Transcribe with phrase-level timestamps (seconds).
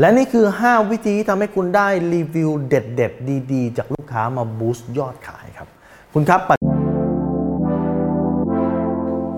[0.00, 5.68] และนี่คือ 5 วิธีที่ทำให้คุณได้รีวิวเด็ด ๆ ดี ๆ จากลูกค้ามาบูสต์ยอดขายครับ
[6.14, 6.40] คุณครับ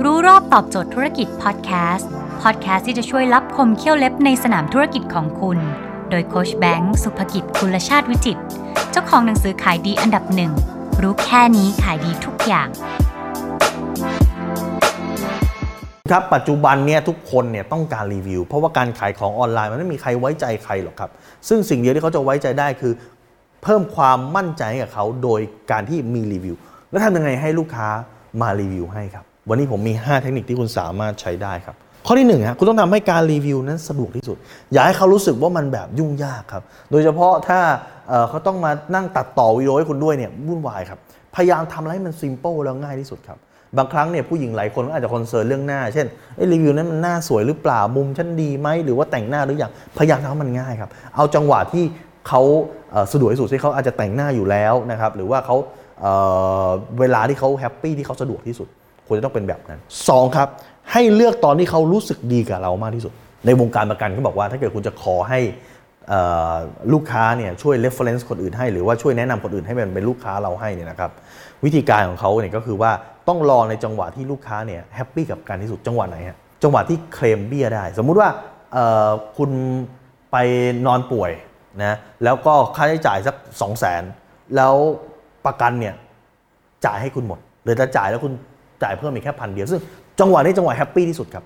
[0.04, 2.08] รู้รอบตอบโจทย์ธุรกิจพอดแคสต์
[2.42, 5.58] พอดแคสต์ที่จะช่วยรับคมเขี้ยวเล็บในสนามธุรกิจของคุณ
[6.10, 8.38] โดยโคชแบงค์สุภกิจคุลชาติวิจิต
[8.90, 10.52] เจ้าของหนังสือขายดีอันดับหนึ่ง
[11.02, 12.68] รู้แค่นี้ขายดีทุกอย่าง
[16.10, 21.10] ครับปัจจุบันเนี่ยทุกคนเนี่ยต้องการรีวิว เพราะว่าการขายของออนไลน์มันไม่มีใครไว้ใจใครหรอกครับ
[21.48, 22.92] ซึ่งสิ่งเดียวที่เขาจะไว้ใจได้คือ
[23.62, 26.56] เพิ่มความมั่นใจให้กับเขาโดยการที่มีรีวิว
[26.90, 27.88] แล้วทำยังไงให้ลูกค้า
[28.40, 31.74] มารีวิวให้ครับ วันนี้ผมมี 5 เทคนิคที่คุณสามารถใช้ได้ครับ
[32.06, 34.36] ข้อที่1นึ่งฮะคุณต้องทำให้การรีวิวนั้นสะดวกที่สุด
[34.72, 37.60] อย่าให้เขารู้สึกว่ามันแบบยุ่งยากครับ โดยเฉพาะถ้า
[38.08, 40.98] เเขาต้องมานั่งตัดต่อวิดีโอให้คุณด้วยเนี่ยวุ่นวายครับ
[41.34, 43.38] พยายามทำอะไรให้มันซิมเ l ิลแล้วง่ายที่สุดครับ
[43.78, 46.06] บางครั้งเนี่ยผู้หญิงหลายคนก็อาจจะ concern เรื่องหน้า เช่น
[46.52, 51.84] รีวิวนั้นมันหน้าสวยหรือเปล่ามุมฉันดีไหมหรือว่าแต่งหน้าหรือยังพยายามทำให้มันง่ายครับเอาจังหวะที่
[52.28, 52.42] เขา
[53.12, 55.56] สะดวกที่สุดที่เขาอาจจะแต่งหน้าอยู่แล้วนะครับหรือว่าเขา
[56.00, 58.68] เวลาที่เขา happy ที่เขาสะดวกที่สุด
[59.06, 60.48] ควรจะต้องเป็นแบบนั้น 2 ครับ
[60.92, 63.12] ให้เลือกตอนที่เขารู้สึกดีกับเรามากที่สุด
[63.46, 65.40] ในวงการประกันเขาบอกว่าถ้าเกิดคุณจะขอให้
[66.92, 71.10] ลูกค้าเนี่ยช่วย reference คนอื่นให้ หรือว่าช่วยแนะนำคนอื่นให้เป็นเป็นลูกค้าเราให้เนี่ยนะครับ
[71.64, 72.90] วิธีการของเขาเนี่ยก็คือว่า
[73.28, 78.28] ต้องรอในจังหวะที่ลูกค้าเนี่ยแฮปปี้กับการที่สุดจังหวะไหนฮะจังหวะที่เคลมเบี้ยได้ สมมุติว่า
[79.36, 79.50] คุณ
[80.32, 80.36] ไป
[80.86, 81.30] นอนป่วย
[81.84, 84.02] นะแล้วก็ค่าใช้จ่ายสัก2 0 0 0 0น
[84.56, 84.74] แล้ว
[85.46, 85.94] ประกันเนี่ย
[86.86, 88.32] จ่ายให้คุณหมดหรือจะจ่ายแล้วคุณ
[88.82, 89.80] จ่ายเพิ่มอีกแค่พันเดียวซึ่ง
[90.20, 91.44] จังหวะนี้จังหวะแฮปปี้ที่สุดครับ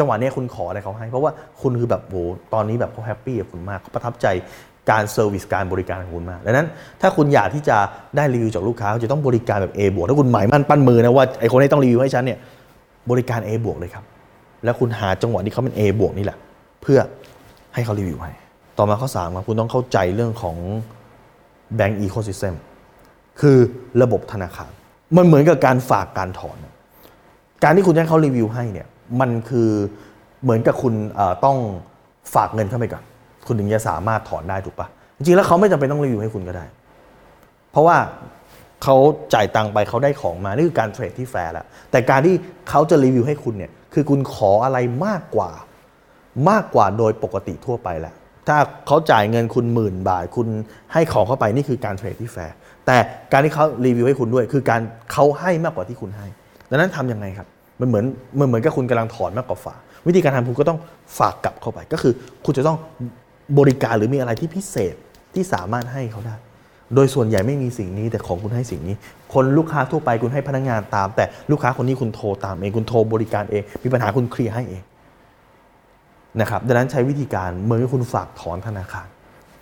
[0.00, 2.16] จังหวะนี้คุณขออะไรเขาให้ เพราะว่าคุณคือแบบโห
[2.54, 4.26] ตอนนี้แบบเขา happy กับคุณมากเขาประทับใจ
[4.90, 6.66] การ service การบริการของคุณมาก ดังนั้น
[7.00, 7.76] ถ้าคุณอยากที่จะ
[8.16, 12.38] ได้รีวิวจากลูกค้าจะต้องบริการแบบ A บวกถ้าคุณหมายมั่นปั้นมือนะว่าไอคนนี้ต้องรีวิวให้ฉันเนี่ย
[13.10, 14.04] บริการ A บวกเลยครับ
[14.64, 16.38] แล้วคุณหาจังหวะที่เขาเป็น A บวกนี่แหละ
[16.82, 16.98] เพื่อ
[17.74, 18.32] ให้เขารีวิวให้
[18.78, 20.56] ต่อมาข้อสามครับคุณต้องเข้าใจเรื่องของ
[21.78, 22.54] Bank Ecosystem
[23.40, 23.56] คือ
[24.02, 24.70] ระบบธนาคาร
[25.16, 26.56] มันเหมือนกับการฝากการถอน
[27.62, 28.86] การที่คุณให้เขารีวิวให้เนี่ย
[29.20, 29.70] มันคือ
[30.42, 30.94] เหมือนกับคุณ
[31.44, 31.58] ต้อง
[32.34, 33.04] ฝากเงินเข้าไปก่อน
[33.46, 36.64] คุณถึงจะสามารถถอนได้ถูกปะจริงๆแล้วเขาไม่จำเป็นต้องรีวิวให้คุณก็ได้
[37.70, 37.96] เพราะว่า
[38.82, 38.96] เขา
[39.34, 42.34] จ่ายตังค์ไปเขาได้ของมานี่คือการเทรดที่แฟร์แล้วแต่การที่
[42.68, 45.50] เขาจะรีวิวให้คุณเนี่ยคือคุณขออะไรมากกว่า
[46.50, 48.14] มากกว่าโดยปกติทั่วไปแหละ
[48.48, 48.56] ถ้า
[48.86, 50.48] เขาจ่ายเงินคุณหมื่นบาท คุณ
[50.92, 52.54] ให้ของเข้าไปนี่คือการเทรดที่แฟร์
[52.86, 52.96] แต่
[53.32, 54.80] การที่เขารีวิวให้คุณด้วย คือการ
[55.12, 56.26] เขาให้มากกว่าที่คุณให้
[56.70, 57.48] ดังนั้นทำยังไงครับ
[57.80, 58.04] มันเหมือน
[58.38, 60.78] มันเหมือนกับคุณกำลังถอนมากกว่าฝากวิธีการทำคุณก็ต้อง
[61.18, 62.12] ฝากกลับเข้าไป ก็คือ
[62.44, 62.76] คุณจะต้อง
[63.58, 64.94] บริการหรือมีอะไรที่พิเศษ
[65.34, 66.36] ที่สามารถให้เขาได้
[66.94, 68.94] โดยส่วนใหญ่ไม่มีสิ่งนี้แต่ของคุณให้สิ่งนี้
[69.34, 74.82] คนลูกค้าทั่วไปคุณให้พนักงานตาม แต่ลูกค้าคนนี้คุณโทรตามเองคุณโทรบริการเอง มีปัญหาคุณเคลียร์ให้เอง
[76.40, 79.06] นะครับดังนั้นใช้วิธีการเหมือนคุณฝากถอนธนาคาร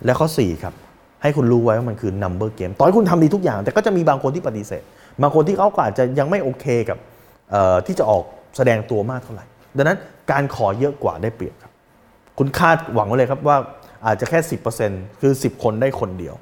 [0.05, 0.73] และข้อ 4 ครับ
[1.21, 4.83] ให้คุณรู้ไว้ว่ามันคือ number game ต่อให้คุณทำดีทุกอย่าง แต่ก็จะมีบางคนที่ปฏิเสธ
[5.21, 6.97] บางคนที่เขาอาจจะยังไม่โอเคกับ
[7.85, 8.23] ที่จะออก
[8.57, 9.45] แสดงตัวมากเท่าไหร่
[9.77, 9.97] ดังนั้น
[10.31, 11.71] การขอเยอะกว่าได้เปรียบครับ
[12.37, 13.57] คุณคาดหวังไว้เลยครับว่า
[14.05, 14.39] อาจจะแค่
[14.81, 16.35] 10%คือ 10 คนได้คนเดียว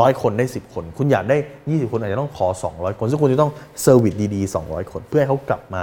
[0.00, 3.50] ร้อยคนได้ 10 คน คุณอยากได้ 20 คนอาจจะต้องขอ 200 คน ซึ่งคุณจะต้อง
[3.82, 5.82] service ดีๆ 200 คน เพื่อให้เขากลับมา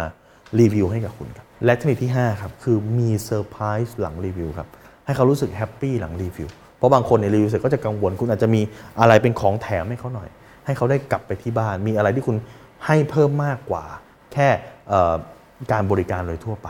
[0.60, 4.68] รีวิวให้กับคุณครับ และเทคนิคที่ 5 ครับ คือมีเซอร์ไพรส์หลังรีวิวครับ
[5.06, 6.48] ให้เขารู้สึก happy หลังรีวิว
[6.78, 8.62] เพราะบางคนเนี่ยรีวิวเสร็จก็จะกังวล คุณอาจจะมี
[9.00, 10.30] อะไรเป็นของแถมให้เขาหน่อย
[10.66, 12.36] ให้เขาได้กลับไปที่บ้าน มีอะไรที่คุณ
[12.86, 13.86] ให้เพิ่มมากกว่า
[14.36, 14.50] แค่
[15.72, 16.70] การบริการโดยทั่วไป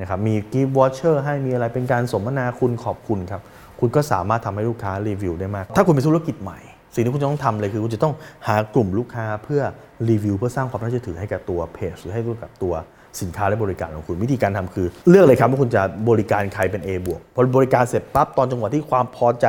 [0.00, 3.42] นะครับมี gift voucher ให้มีอะไรเป็นการสมนาคุณขอบคุณครับ
[3.80, 6.60] คุณก็สามารถทำให้ลูกค้ารีวิวได้มาก ถ้าคุณเป็นธุรกิจใหม่
[6.94, 8.14] สิ่งที่คุณจะต้องทำเลยคือคุณจะต้อง
[8.46, 9.62] หากลุ่มลูกค้าเพื่อ
[10.10, 12.74] รีวิวเพื่อสร้างความน่าเชื่อถือให้กับตัวเพจหรือให้กับตัว
[13.20, 19.46] สินค้าและบริการของคุณวิธีการทำคือ เลือกเลยครับว่าคุณจะบริการใครเป็น A บวกพอบริการเสร็จปั๊บตอนจังหวะที่ความพอใจ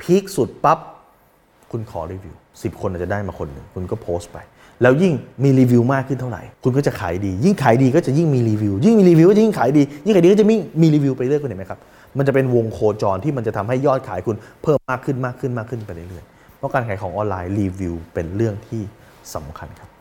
[0.00, 0.78] พีคสุดปั๊บ
[1.72, 4.38] คุณขอรีวิว 10 คนอาจจะได้มาคนหนึ่งคุณก็โพสต์ไป
[4.82, 5.12] แล้วยิ่ง
[5.44, 11.78] มีรีวิวมากขึ้นเท่าไหร่ คุณก็จะขายดี ยิ่งขายดีก็จะยิ่งมีรีวิว ยิ่งมีรีวิวก็จะยิ่งขายดี ยิ่งขายดีก็จะมีมีรีวิวไปเรื่อยคุณเห็นไหมครับ
[12.18, 18.82] มันจะเป็นวงโคจรที่มันจะทำให้ยอดขายคุณเพิ่มมากขึ้นมากขึ้นมากขึ้นไปเรื่อยๆ เพราะการขายของออนไลน์รีวิวเป็นเรื่องที่
[19.34, 19.93] สำคัญครับ